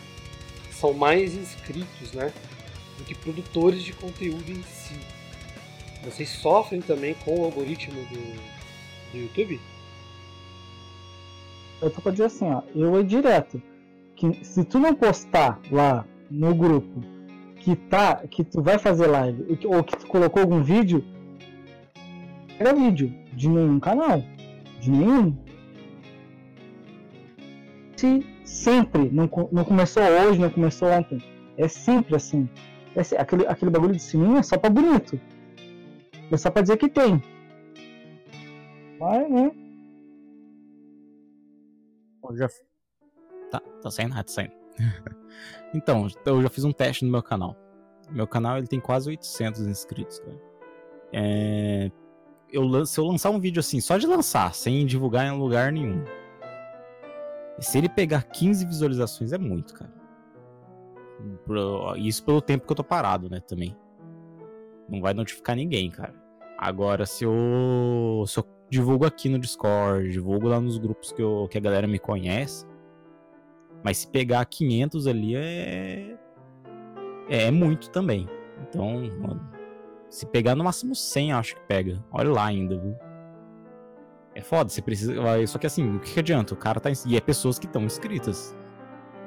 [0.70, 2.32] são mais inscritos, né?
[2.98, 4.94] Do que produtores de conteúdo em si.
[6.04, 9.60] Vocês sofrem também com o algoritmo do, do YouTube?
[11.82, 13.60] Eu tô pra dizer assim, ó, eu é direto.
[14.16, 17.02] Que se tu não postar lá no grupo
[17.56, 21.04] que tá, que tu vai fazer live, ou que- tu colocou algum vídeo,
[22.58, 24.22] era vídeo de nenhum canal,
[24.80, 25.37] de nenhum.
[27.96, 31.22] Se sempre, não, não começou hoje, não começou ontem,
[31.57, 32.48] é sempre assim.
[32.94, 35.20] É aquele, aquele bagulho de sininho é só pra bonito.
[36.30, 37.22] É só pra dizer que tem.
[38.98, 39.50] Mas, né?
[42.33, 42.48] Já...
[43.50, 44.52] Tá, tá saindo, tá saindo.
[45.74, 47.57] então, eu já fiz um teste no meu canal.
[48.11, 50.40] Meu canal ele tem quase 800 inscritos, cara.
[51.12, 51.90] É...
[52.50, 56.04] Eu, se eu lançar um vídeo assim, só de lançar, sem divulgar em lugar nenhum,
[57.58, 59.92] Se ele pegar 15 visualizações é muito, cara.
[61.96, 63.76] Isso pelo tempo que eu tô parado, né, também.
[64.88, 66.14] Não vai notificar ninguém, cara.
[66.58, 71.46] Agora, se eu, se eu divulgo aqui no Discord, divulgo lá nos grupos que, eu,
[71.50, 72.66] que a galera me conhece,
[73.82, 76.16] mas se pegar 500 ali é.
[77.28, 78.28] É muito também.
[78.62, 79.48] Então, mano,
[80.10, 82.04] se pegar no máximo 100, acho que pega.
[82.10, 82.94] Olha lá ainda, viu?
[84.34, 85.14] É foda, você precisa.
[85.46, 86.54] Só que assim, o que, adianta?
[86.54, 86.90] O cara tá.
[87.06, 88.56] E é pessoas que estão inscritas,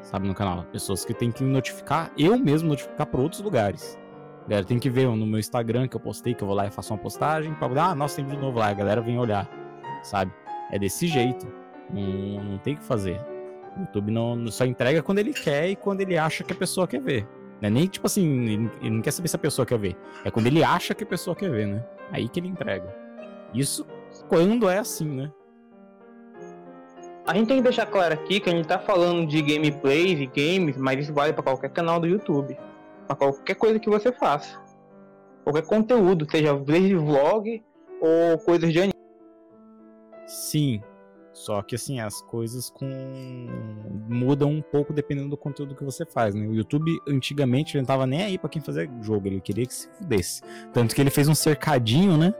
[0.01, 0.63] sabe, no canal.
[0.65, 3.97] Pessoas que tem que notificar, eu mesmo notificar para outros lugares.
[4.47, 6.71] Galera, tem que ver no meu Instagram que eu postei, que eu vou lá e
[6.71, 7.53] faço uma postagem.
[7.53, 7.67] Pra...
[7.83, 8.67] Ah, nossa, tem vídeo novo lá.
[8.67, 9.49] A galera vem olhar,
[10.03, 10.31] sabe?
[10.71, 11.47] É desse jeito.
[11.89, 13.19] Não, não tem o que fazer.
[13.77, 16.87] O YouTube não, só entrega quando ele quer e quando ele acha que a pessoa
[16.87, 17.27] quer ver.
[17.61, 19.97] Não é nem tipo assim, ele não quer saber se a pessoa quer ver.
[20.23, 21.85] É quando ele acha que a pessoa quer ver, né?
[22.11, 22.95] Aí que ele entrega.
[23.53, 23.85] Isso
[24.27, 25.31] quando é assim, né?
[27.25, 30.27] A gente tem que deixar claro aqui que a gente tá falando de gameplays e
[30.27, 32.57] games, mas isso vale para qualquer canal do YouTube.
[33.05, 34.61] para qualquer coisa que você faça.
[35.43, 37.63] Qualquer conteúdo, seja vlog
[38.01, 38.93] ou coisas de anime.
[40.25, 40.81] Sim,
[41.37, 42.87] só que assim, as coisas com
[44.09, 46.47] mudam um pouco dependendo do conteúdo que você faz, né?
[46.47, 49.73] O YouTube antigamente ele não tava nem aí para quem fazia jogo, ele queria que
[49.73, 50.41] se fudesse.
[50.73, 52.33] Tanto que ele fez um cercadinho, né?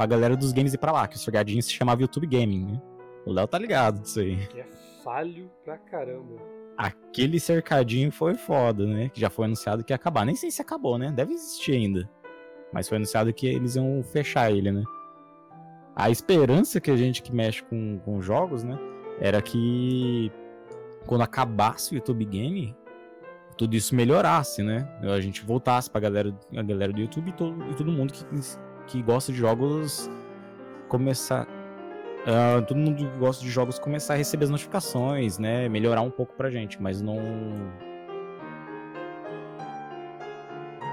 [0.00, 2.82] Pra galera dos games ir pra lá, que o cercadinho se chamava YouTube Gaming, né?
[3.26, 4.46] O Léo tá ligado disso aí.
[4.46, 4.66] Que é
[5.04, 6.36] falho pra caramba.
[6.74, 9.10] Aquele cercadinho foi foda, né?
[9.10, 10.24] Que já foi anunciado que ia acabar.
[10.24, 11.12] Nem sei se acabou, né?
[11.12, 12.08] Deve existir ainda.
[12.72, 14.82] Mas foi anunciado que eles iam fechar ele, né?
[15.94, 18.78] a esperança que a gente que mexe com, com jogos, né,
[19.20, 20.32] era que
[21.04, 22.74] quando acabasse o YouTube Game,
[23.58, 24.88] tudo isso melhorasse, né?
[25.02, 28.24] A gente voltasse pra galera, a galera do YouTube e todo, e todo mundo que,
[28.90, 30.10] que gosta de jogos
[30.88, 31.46] começar.
[32.20, 35.68] Uh, todo mundo que gosta de jogos começar a receber as notificações, né?
[35.68, 37.16] Melhorar um pouco pra gente, mas não.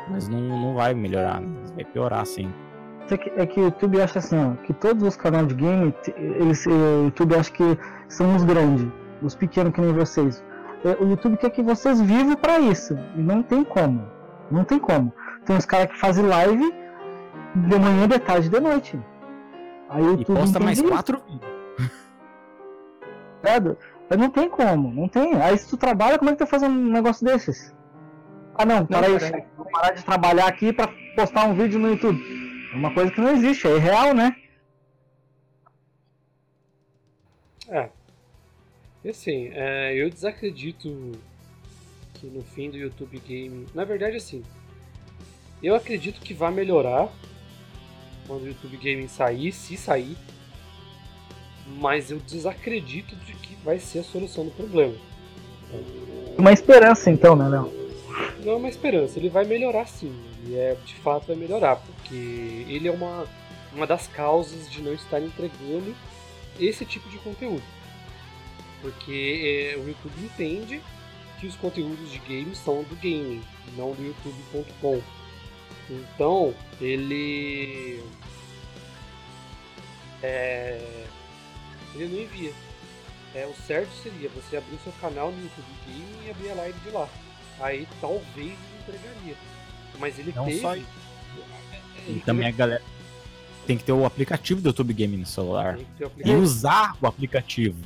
[0.10, 1.48] Mas não, não vai melhorar, né?
[1.76, 2.50] vai piorar sim.
[3.10, 5.94] É que, é que o YouTube acha assim, ó, que todos os canais de game,
[6.18, 8.88] eles, o YouTube acha que são os grandes,
[9.22, 10.44] os pequenos que nem vocês.
[10.86, 12.98] É, o YouTube quer que vocês vivam para isso.
[13.16, 14.06] E não tem como.
[14.50, 15.14] Não tem como.
[15.46, 16.74] Tem uns caras que fazem live
[17.67, 19.00] de manhã, de tarde de noite.
[19.89, 20.88] Aí o YouTube e posta mais isso.
[20.88, 21.58] quatro vídeos.
[24.17, 25.41] Não tem como, não tem.
[25.41, 27.74] Aí se tu trabalha, como é que tu faz um negócio desses?
[28.56, 29.32] Ah não, para isso.
[29.56, 32.20] Vou parar de trabalhar aqui para postar um vídeo no YouTube.
[32.74, 34.36] É uma coisa que não existe, é real, né?
[37.70, 37.89] É.
[39.04, 41.12] E assim, é, eu desacredito
[42.13, 43.67] que no fim do YouTube Game.
[43.74, 44.43] Na verdade, assim.
[45.62, 47.10] Eu acredito que vai melhorar
[48.28, 50.18] quando o YouTube Gaming sair, se sair.
[51.66, 54.96] Mas eu desacredito de que vai ser a solução do problema.
[56.38, 57.74] Uma esperança então, né, Léo?
[58.44, 60.16] Não é uma esperança, ele vai melhorar sim.
[60.46, 63.26] E é, de fato vai melhorar, porque ele é uma,
[63.74, 65.96] uma das causas de não estar entregando
[66.60, 67.63] esse tipo de conteúdo.
[68.82, 70.82] Porque é, o YouTube entende
[71.40, 73.42] que os conteúdos de games são do gaming,
[73.76, 75.02] não do youtube.com.
[75.89, 78.04] Então, ele.
[80.21, 81.06] É,
[81.95, 82.52] ele não envia.
[83.36, 86.56] É, o certo seria você abrir o seu canal no YouTube Gaming e abrir a
[86.56, 87.08] live de lá.
[87.60, 89.36] Aí talvez ele entregaria.
[90.00, 90.60] Mas ele não teve.
[90.60, 90.76] Só...
[90.76, 92.82] E também a galera
[93.65, 95.78] tem que ter o aplicativo do YouTube Game no celular.
[96.23, 97.78] E usar o aplicativo.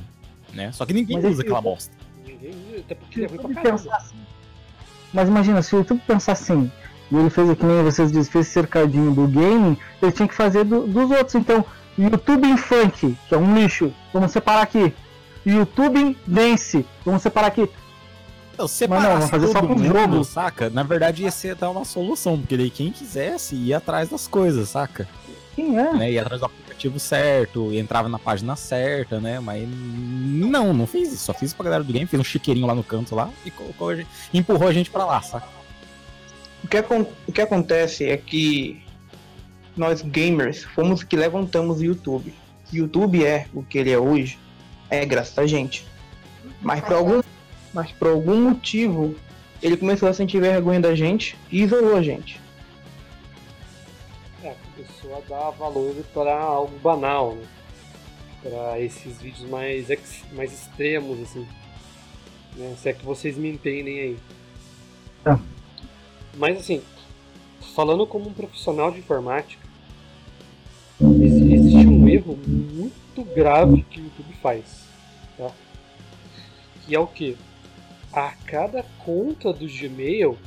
[0.52, 0.70] Né?
[0.72, 1.94] Só que ninguém Mas usa aquela bosta.
[2.24, 4.16] Ninguém usa, até porque é ruim pra assim.
[5.12, 6.70] Mas imagina, se o YouTube pensar assim,
[7.12, 10.64] e ele fez aqui nem vocês dizem, fez cercadinho do game, ele tinha que fazer
[10.64, 11.34] do, dos outros.
[11.34, 11.62] Então,
[11.98, 14.94] YouTube em funk, que é um lixo, vamos separar aqui.
[15.44, 17.68] YouTube em dance, vamos separar aqui.
[18.56, 20.70] Não, separar não, fazer só com o jogo, saca?
[20.70, 24.70] Na verdade ia ser dar uma solução, porque daí quem quisesse ia atrás das coisas,
[24.70, 25.06] saca?
[25.54, 25.92] Sim, é.
[25.92, 26.12] Né?
[26.12, 29.38] Ia atrás do aplicativo certo, entrava na página certa, né?
[29.38, 31.24] Mas não, não fez isso.
[31.24, 33.90] Só fiz pra galera do game, fez um chiqueirinho lá no canto lá e colocou
[33.90, 35.61] a gente, empurrou a gente pra lá, saca?
[36.72, 38.82] O que, o que acontece é que
[39.76, 42.32] nós gamers fomos que levantamos o YouTube.
[42.72, 44.38] O YouTube é o que ele é hoje,
[44.88, 45.86] é graças a gente.
[46.62, 47.22] Mas por algum
[47.74, 49.14] mas por algum motivo
[49.62, 52.40] ele começou a sentir vergonha da gente e isolou a gente.
[54.42, 57.44] É, começou a dar valor para algo banal, né?
[58.42, 61.46] Para esses vídeos mais, ex, mais extremos, assim.
[62.56, 62.74] Né?
[62.76, 64.18] Se é que vocês me entendem aí.
[65.26, 65.51] É.
[66.34, 66.82] Mas assim,
[67.74, 69.62] falando como um profissional de informática,
[71.00, 74.84] existe um erro muito grave que o YouTube faz.
[75.36, 75.50] Tá?
[76.86, 77.36] Que é o que?
[78.12, 80.38] A cada conta do Gmail,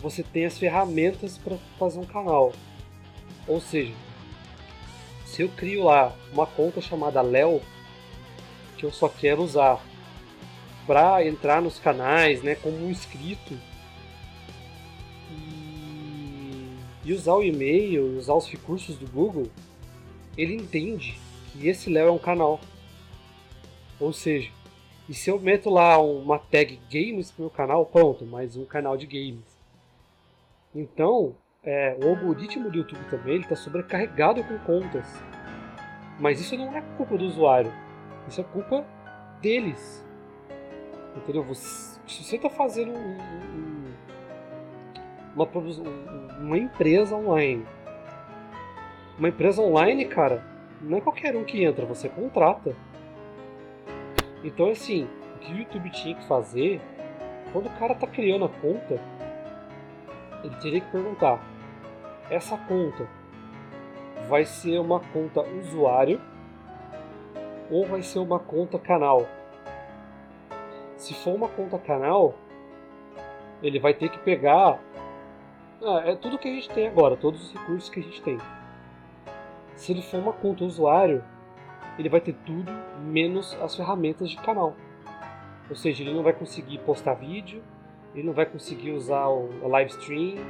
[0.00, 2.52] você tem as ferramentas para fazer um canal.
[3.46, 3.94] Ou seja,
[5.24, 7.60] se eu crio lá uma conta chamada Léo,
[8.76, 9.84] que eu só quero usar
[10.86, 13.58] para entrar nos canais, né, como um inscrito,
[17.08, 19.46] e, usar o e-mail, usar os recursos do Google,
[20.36, 21.18] ele entende
[21.50, 22.60] que esse Léo é um canal.
[23.98, 24.50] Ou seja,
[25.08, 28.94] e se eu meto lá uma tag games no meu canal, pronto, mais um canal
[28.94, 29.58] de games.
[30.74, 35.06] Então, é, o algoritmo do YouTube também está sobrecarregado com contas.
[36.20, 37.72] Mas isso não é culpa do usuário,
[38.28, 38.84] isso é culpa
[39.40, 40.04] deles.
[41.16, 41.42] Entendeu?
[41.44, 43.67] Você, se você está fazendo um, um,
[45.44, 47.66] uma, uma empresa online,
[49.18, 50.44] uma empresa online, cara,
[50.80, 52.74] não é qualquer um que entra, você contrata.
[54.44, 56.80] Então, assim, o que o YouTube tinha que fazer,
[57.52, 59.00] quando o cara tá criando a conta,
[60.44, 61.42] ele teria que perguntar:
[62.30, 63.08] essa conta
[64.28, 66.20] vai ser uma conta usuário
[67.70, 69.26] ou vai ser uma conta canal?
[70.96, 72.34] Se for uma conta canal,
[73.62, 74.78] ele vai ter que pegar.
[75.80, 78.36] Ah, é tudo que a gente tem agora, todos os recursos que a gente tem.
[79.76, 81.24] Se ele for uma conta usuário,
[81.96, 84.74] ele vai ter tudo menos as ferramentas de canal.
[85.70, 87.62] Ou seja, ele não vai conseguir postar vídeo,
[88.12, 90.44] ele não vai conseguir usar o live stream,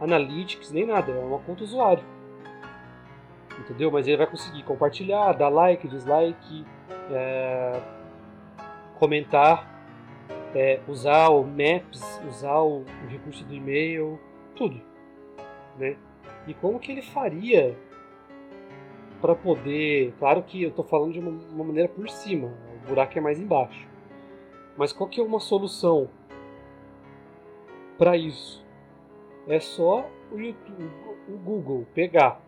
[0.00, 2.02] analytics, nem nada, é uma conta usuário.
[3.60, 3.92] Entendeu?
[3.92, 6.66] Mas ele vai conseguir compartilhar, dar like, dislike,
[7.12, 7.80] é,
[8.98, 9.68] comentar,
[10.52, 14.18] é, usar o Maps, usar o, o recurso do e-mail,
[14.58, 14.80] tudo.
[15.78, 15.96] Né?
[16.46, 17.76] E como que ele faria
[19.20, 20.12] para poder.
[20.18, 23.38] Claro que eu estou falando de uma, uma, maneira por cima, o buraco é mais
[23.38, 23.86] embaixo.
[24.76, 26.08] Mas qual que é uma solução
[27.96, 28.64] para isso?
[29.48, 30.90] É só o, YouTube,
[31.28, 32.40] o Google pegar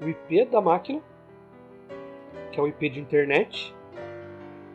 [0.00, 1.02] o IP da máquina,
[2.52, 3.74] que é o IP de internet,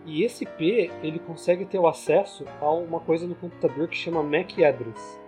[0.06, 4.21] e esse IP ele consegue ter o acesso a uma coisa no computador que chama
[4.21, 5.19] MAC address.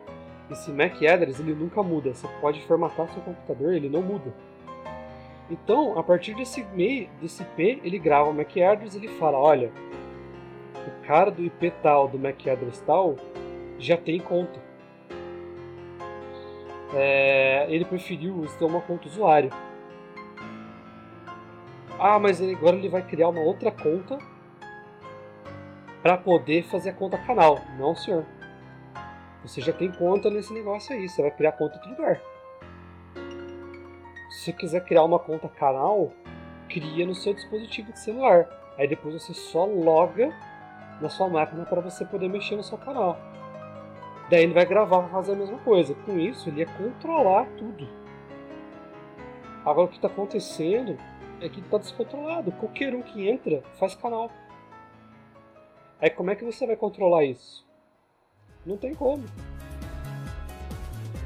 [0.51, 2.13] Esse MAC address ele nunca muda.
[2.13, 4.33] Você pode formatar seu computador, ele não muda.
[5.49, 9.37] Então, a partir desse, meio, desse IP, ele grava o MAC address e ele fala,
[9.37, 9.71] olha,
[10.75, 13.15] o cara do IP tal, do MAC address tal,
[13.79, 14.59] já tem conta.
[16.93, 19.49] É, ele preferiu ter uma conta usuário.
[21.97, 24.17] Ah, mas agora ele vai criar uma outra conta
[26.01, 27.59] para poder fazer a conta canal.
[27.77, 28.25] Não, senhor.
[29.43, 32.21] Você já tem conta nesse negócio aí, você vai criar conta em outro lugar.
[34.29, 36.11] Se você quiser criar uma conta canal,
[36.69, 38.47] cria no seu dispositivo de celular.
[38.77, 40.33] Aí depois você só loga
[41.01, 43.17] na sua máquina para você poder mexer no seu canal.
[44.29, 45.93] Daí ele vai gravar para fazer a mesma coisa.
[46.05, 47.87] Com isso, ele ia controlar tudo.
[49.65, 50.97] Agora o que está acontecendo
[51.41, 52.51] é que está descontrolado.
[52.53, 54.31] Qualquer um que entra faz canal.
[55.99, 57.69] Aí como é que você vai controlar isso?
[58.65, 59.23] Não tem como.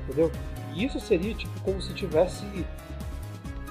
[0.04, 0.32] Entendeu?
[0.76, 2.46] Isso seria tipo como se tivesse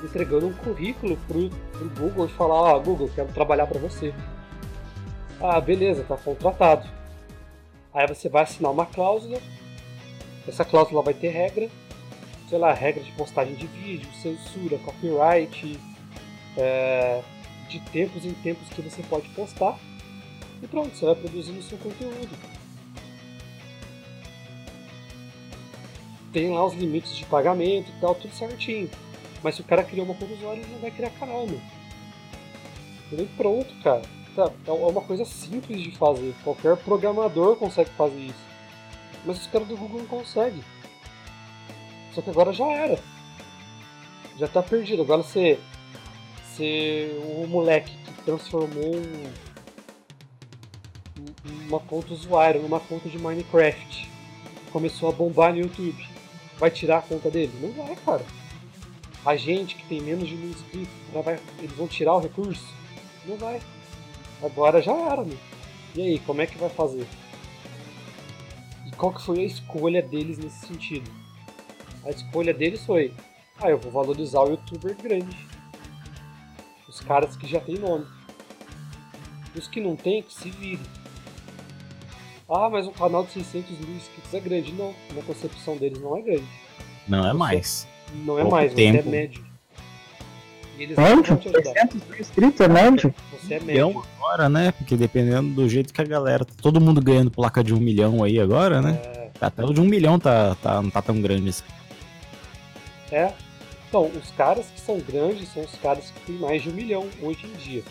[0.03, 4.12] entregando um currículo pro, pro Google e falar, ah, Google, quero trabalhar para você.
[5.40, 6.88] Ah, beleza, tá contratado.
[7.92, 9.38] Aí você vai assinar uma cláusula,
[10.48, 11.70] essa cláusula vai ter regra,
[12.48, 15.79] sei lá, regra de postagem de vídeo, censura, copyright,
[16.57, 17.22] é,
[17.68, 19.79] de tempos em tempos que você pode postar,
[20.62, 22.53] e pronto, você vai produzindo seu conteúdo.
[26.34, 28.90] Tem lá os limites de pagamento e tal, tudo certinho.
[29.40, 31.60] Mas se o cara criou uma conta usuário, ele não vai criar canal, meu.
[33.12, 34.02] E pronto, cara.
[34.34, 36.34] Tá, é uma coisa simples de fazer.
[36.42, 38.44] Qualquer programador consegue fazer isso.
[39.24, 40.64] Mas os caras do Google não conseguem.
[42.12, 42.98] Só que agora já era.
[44.36, 45.02] Já tá perdido.
[45.02, 45.60] Agora você.
[46.42, 47.16] Você.
[47.38, 49.30] O moleque que transformou um,
[51.68, 54.10] uma conta usuário numa conta de Minecraft.
[54.72, 56.13] Começou a bombar no YouTube.
[56.59, 57.52] Vai tirar a conta dele?
[57.61, 58.25] Não vai, cara
[59.25, 62.75] a gente que tem menos de mil inscritos, vai, eles vão tirar o recurso?
[63.25, 63.61] Não vai.
[64.42, 65.38] Agora já era, meu.
[65.94, 67.07] E aí, como é que vai fazer?
[68.87, 71.11] E qual que foi a escolha deles nesse sentido?
[72.05, 73.15] A escolha deles foi,
[73.59, 75.37] ah, eu vou valorizar o youtuber grande.
[76.87, 78.07] Os caras que já tem nome.
[79.57, 80.85] Os que não tem, que se virem.
[82.48, 84.72] Ah, mas um canal de 600 mil inscritos é grande.
[84.72, 86.44] Não, na concepção deles não é grande.
[87.08, 87.86] Não é mais.
[88.14, 88.98] Não é mais, tempo.
[88.98, 89.44] é médio.
[90.78, 91.22] E eles Médio?
[91.22, 91.72] vão te ajudar.
[91.72, 93.14] 300 mil inscritos é médio?
[93.32, 94.04] Você é milhão médio.
[94.18, 94.72] agora, né?
[94.72, 96.44] Porque dependendo do jeito que a galera.
[96.44, 99.00] tá Todo mundo ganhando placa de um milhão aí agora, né?
[99.04, 101.62] É, Até o de um milhão tá, tá, não tá tão grande assim.
[103.10, 103.32] é.
[103.88, 107.08] Então, os caras que são grandes são os caras que têm mais de um milhão
[107.22, 107.84] hoje em dia.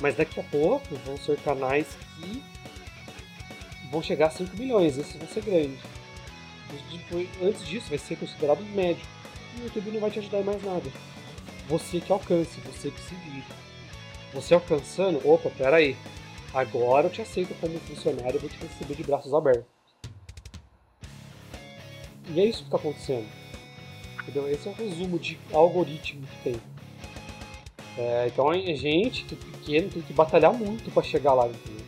[0.00, 1.86] Mas daqui a pouco vão ser canais
[2.16, 2.42] que
[3.90, 4.96] vão chegar a 5 milhões.
[4.98, 5.42] Esses vão ser.
[5.48, 5.78] E
[6.96, 9.04] depois- antes disso, vai ser considerado médio.
[9.56, 10.90] E o YouTube não vai te ajudar em mais nada.
[11.68, 13.44] Você que alcance, você que se vire.
[14.32, 15.96] Você alcançando, opa, peraí.
[16.52, 19.64] Agora eu te aceito como funcionário e vou te receber de braços abertos.
[22.28, 23.26] E é isso que está acontecendo.
[24.22, 24.48] Entendeu?
[24.50, 26.60] Esse é o resumo de algoritmo que tem.
[27.98, 31.79] É, então a gente, que é pequeno, tem que batalhar muito para chegar lá, entendeu?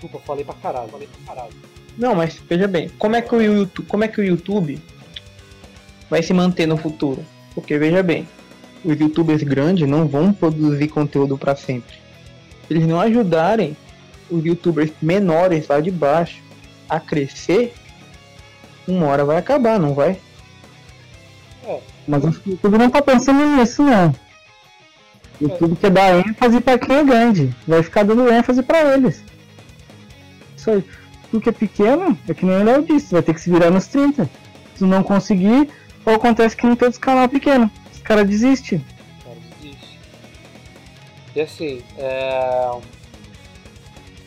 [0.00, 1.54] Desculpa, falei pra caralho, falei pra caralho.
[1.98, 4.80] Não, mas veja bem, como é que o YouTube, como é que o YouTube
[6.08, 7.24] vai se manter no futuro?
[7.54, 8.26] Porque veja bem,
[8.82, 11.94] os youtubers grandes não vão produzir conteúdo para sempre.
[12.66, 13.76] Se eles não ajudarem
[14.30, 16.40] os youtubers menores lá de baixo
[16.88, 17.74] a crescer,
[18.88, 20.18] uma hora vai acabar, não vai?
[22.08, 24.08] Mas acho que o YouTube não tá pensando nisso, não.
[25.40, 27.54] O YouTube quer dar ênfase pra quem é grande.
[27.68, 29.22] Vai ficar dando ênfase pra eles.
[30.60, 30.84] Isso aí.
[31.30, 33.70] Tu que é pequeno, é que nem o Léo disse, vai ter que se virar
[33.70, 34.28] nos 30.
[34.74, 35.70] Se não conseguir,
[36.04, 37.70] ou acontece que nem todos os canais pequenos.
[37.92, 38.84] Os caras desistem.
[39.24, 39.98] Cara desiste.
[41.34, 42.66] E assim, é.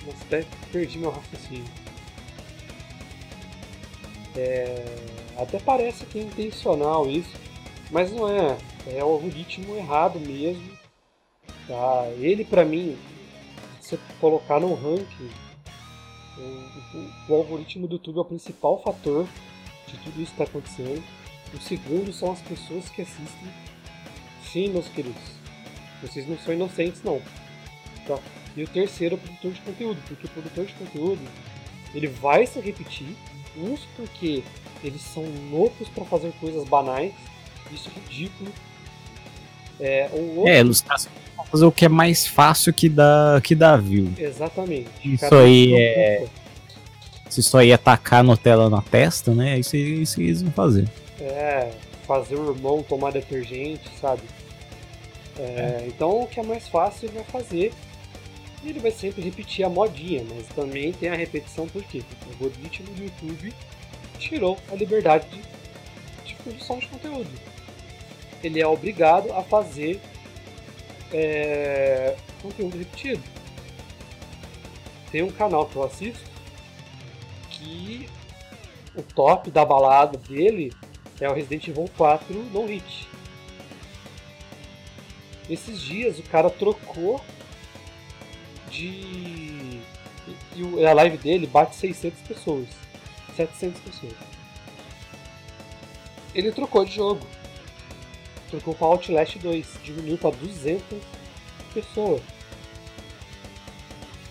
[0.06, 1.66] Nossa, até perdi meu raciocínio.
[4.36, 4.84] É...
[5.38, 7.36] Até parece que é intencional isso,
[7.92, 8.58] mas não é.
[8.88, 10.72] É o algoritmo errado mesmo.
[11.68, 12.08] Tá?
[12.18, 12.98] Ele, pra mim,
[13.80, 15.30] se colocar no ranking,
[16.38, 19.28] o, o- o algoritmo do YouTube é o principal fator
[19.88, 21.04] de tudo isso que está acontecendo.
[21.54, 23.50] O segundo são as pessoas que assistem
[24.52, 25.22] Sim, meus queridos.
[26.02, 27.20] Vocês não são inocentes, não.
[28.08, 28.20] Tá?
[28.56, 31.22] E o terceiro é o produtor de conteúdo, porque o produtor de conteúdo
[31.96, 33.16] ele vai se repetir,
[33.58, 34.44] uns porque
[34.84, 37.14] eles são loucos para fazer coisas banais,
[37.72, 38.52] isso é ridículo.
[39.80, 43.76] É, o outro, É, vão fazer o que é mais fácil que dá, que dá
[43.78, 44.12] view.
[44.18, 44.90] exatamente.
[45.04, 46.26] Isso aí é-.
[47.30, 49.56] Se só ia tacar Nutella na testa, né?
[49.56, 50.88] É isso, isso eles vão fazer.
[51.20, 51.72] É,
[52.06, 54.22] fazer o irmão tomar detergente, sabe?
[55.40, 57.74] É, Então o que é mais fácil ele vai fazer.
[58.64, 62.02] E ele vai sempre repetir a modinha, mas também tem a repetição por quê?
[62.08, 63.54] Porque o algoritmo do YouTube
[64.20, 65.42] tirou a liberdade de,
[66.30, 67.28] de produção de conteúdo.
[68.44, 70.02] Ele é obrigado a fazer
[71.12, 73.24] é, conteúdo repetido.
[75.12, 76.30] Tem um canal que eu assisto
[77.50, 78.10] que
[78.96, 80.74] o top da balada dele
[81.22, 83.08] é o Resident Evil 4 No Hit.
[85.50, 87.22] Esses dias o cara trocou
[88.70, 89.82] de.
[90.56, 92.68] E, a live dele bate 600 pessoas.
[93.36, 94.14] 700 pessoas.
[96.34, 97.26] Ele trocou de jogo.
[98.54, 99.68] Trocou para Outlast 2.
[99.84, 101.00] Diminuiu para 200
[101.74, 102.22] pessoas.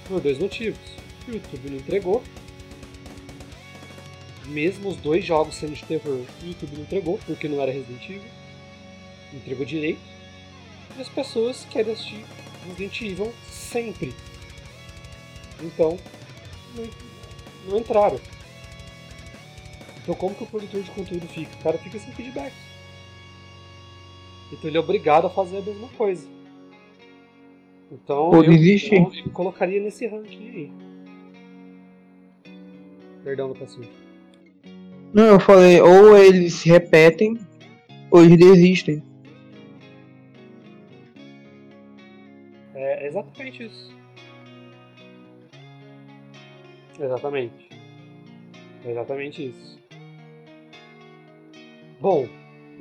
[0.07, 0.79] Por dois motivos.
[1.27, 2.23] O YouTube não entregou.
[4.47, 8.05] Mesmo os dois jogos sendo de terror, o YouTube não entregou, porque não era Resident
[8.05, 8.23] Evil.
[9.33, 10.01] Não entregou direito.
[10.97, 12.25] E as pessoas querem assistir
[12.65, 14.15] Resident Evil sempre.
[15.61, 15.99] Então,
[16.77, 16.89] não,
[17.71, 18.21] não entraram.
[20.01, 21.53] Então como que o produtor de conteúdo fica?
[21.57, 22.53] O cara fica sem feedback.
[24.53, 26.29] Então ele é obrigado a fazer a mesma coisa.
[27.91, 28.95] Então eu, desiste.
[28.95, 30.73] eu, eu colocaria nesse ranking aí.
[33.25, 33.91] Perdão do paciente.
[35.13, 37.39] Não, eu falei, ou eles se repetem,
[38.11, 39.03] ou eles desistem.
[42.75, 43.95] É exatamente isso.
[46.99, 47.69] Exatamente.
[48.85, 49.79] É exatamente isso.
[52.01, 52.27] Bom,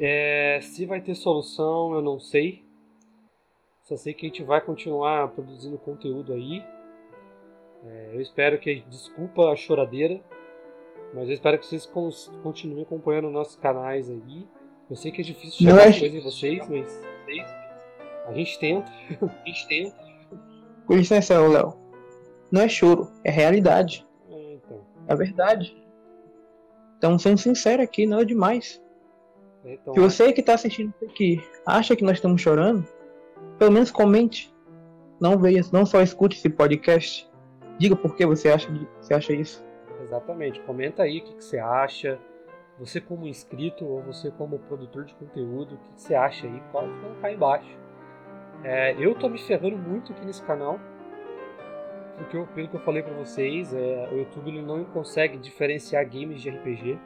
[0.03, 2.65] é, se vai ter solução, eu não sei.
[3.83, 6.63] Só sei que a gente vai continuar produzindo conteúdo aí.
[7.85, 8.81] É, eu espero que.
[8.89, 10.19] Desculpa a choradeira.
[11.13, 11.85] Mas eu espero que vocês
[12.41, 14.47] continuem acompanhando nossos canais aí.
[14.89, 17.01] Eu sei que é difícil chegar é- as coisas em vocês, mas.
[18.25, 18.91] A gente tenta.
[19.21, 19.95] A gente tenta.
[20.87, 21.75] Com licença, Léo.
[22.51, 24.07] Não é choro, é realidade.
[24.29, 24.81] É, então.
[25.07, 25.77] É verdade.
[26.95, 28.80] Estamos sendo sinceros aqui, não é demais.
[29.65, 32.85] Então Se você que está assistindo isso aqui acha que nós estamos chorando,
[33.57, 34.53] pelo menos comente.
[35.19, 37.29] Não veja, não só escute esse podcast.
[37.77, 38.67] Diga por que você acha,
[38.99, 39.63] você acha isso.
[40.03, 40.59] Exatamente.
[40.61, 42.19] Comenta aí o que, que você acha.
[42.79, 46.61] Você como inscrito ou você como produtor de conteúdo, o que você acha aí?
[46.71, 47.77] Pode colocar aí embaixo.
[48.63, 50.79] É, eu tô me ferrando muito aqui nesse canal,
[52.17, 56.03] porque eu, pelo que eu falei para vocês, é, o YouTube ele não consegue diferenciar
[56.07, 56.99] games de RPG,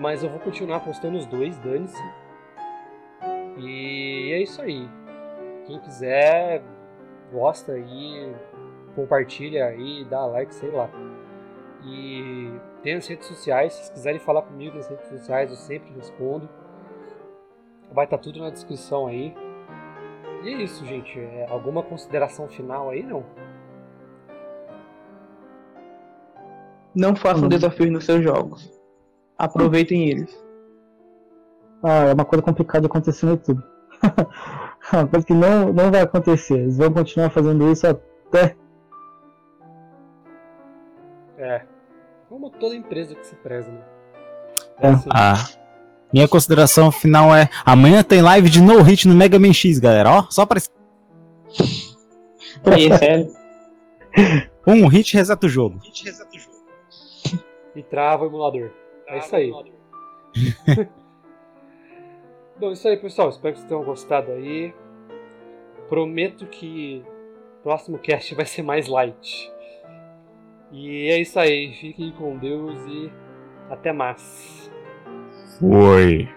[0.00, 2.02] mas eu vou continuar postando os dois, dane-se.
[3.58, 4.88] E é isso aí.
[5.66, 6.62] Quem quiser,
[7.32, 8.34] gosta aí,
[8.94, 10.88] compartilha aí, dá like, sei lá.
[11.84, 16.48] E tem as redes sociais, se quiserem falar comigo nas redes sociais, eu sempre respondo.
[17.92, 19.34] Vai estar tá tudo na descrição aí.
[20.44, 21.18] E é isso, gente.
[21.18, 23.24] É, alguma consideração final aí, não?
[26.94, 27.48] Não façam hum.
[27.48, 28.77] desafios nos seus jogos.
[29.38, 30.44] Aproveitem eles.
[31.82, 33.62] Ah, é uma coisa complicada no YouTube.
[34.92, 36.58] uma coisa que não, não vai acontecer.
[36.58, 38.56] Eles vão continuar fazendo isso até
[41.38, 41.62] é.
[42.28, 43.80] Como toda empresa que se preza, né?
[44.80, 44.88] É.
[44.88, 45.08] Assim.
[45.12, 45.48] Ah.
[46.12, 50.10] Minha consideração final é: amanhã tem live de no hit no Mega Man X, galera.
[50.10, 50.60] Ó, só para.
[52.64, 53.32] É sério.
[54.66, 55.78] Um hit reseta o jogo.
[55.84, 56.58] Hit reseta o jogo.
[57.76, 58.70] E trava o emulador.
[59.08, 59.50] É isso aí.
[62.58, 63.28] Bom, isso aí, pessoal.
[63.28, 64.74] Espero que vocês tenham gostado aí.
[65.88, 67.02] Prometo que
[67.60, 69.50] o próximo cast vai ser mais light.
[70.70, 71.72] E é isso aí.
[71.74, 73.10] Fiquem com Deus e
[73.70, 74.70] até mais.
[75.58, 76.28] Foi.